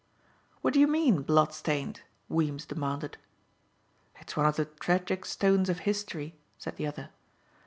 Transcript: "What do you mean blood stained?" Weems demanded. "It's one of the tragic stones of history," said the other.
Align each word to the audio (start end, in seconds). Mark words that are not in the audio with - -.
"What 0.63 0.73
do 0.73 0.79
you 0.79 0.87
mean 0.87 1.21
blood 1.21 1.53
stained?" 1.53 2.01
Weems 2.27 2.65
demanded. 2.65 3.19
"It's 4.19 4.35
one 4.35 4.47
of 4.47 4.55
the 4.55 4.65
tragic 4.65 5.25
stones 5.25 5.69
of 5.69 5.81
history," 5.81 6.33
said 6.57 6.77
the 6.77 6.87
other. 6.87 7.11